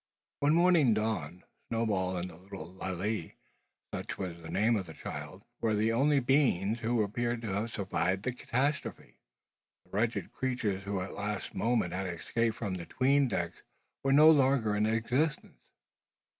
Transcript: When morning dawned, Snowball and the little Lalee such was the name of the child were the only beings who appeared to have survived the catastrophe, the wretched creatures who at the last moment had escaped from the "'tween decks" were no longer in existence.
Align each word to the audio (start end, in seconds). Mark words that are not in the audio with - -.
When 0.39 0.55
morning 0.55 0.95
dawned, 0.95 1.43
Snowball 1.69 2.17
and 2.17 2.31
the 2.31 2.35
little 2.35 2.73
Lalee 2.73 3.35
such 3.93 4.17
was 4.17 4.39
the 4.41 4.49
name 4.49 4.75
of 4.75 4.87
the 4.87 4.95
child 4.95 5.43
were 5.59 5.75
the 5.75 5.91
only 5.93 6.19
beings 6.19 6.79
who 6.79 7.03
appeared 7.03 7.39
to 7.43 7.49
have 7.49 7.69
survived 7.71 8.23
the 8.23 8.31
catastrophe, 8.31 9.19
the 9.85 9.91
wretched 9.91 10.31
creatures 10.31 10.85
who 10.85 10.99
at 11.01 11.09
the 11.09 11.13
last 11.17 11.53
moment 11.53 11.93
had 11.93 12.07
escaped 12.11 12.57
from 12.57 12.73
the 12.73 12.87
"'tween 12.87 13.27
decks" 13.27 13.61
were 14.03 14.11
no 14.11 14.31
longer 14.31 14.75
in 14.75 14.87
existence. 14.87 15.61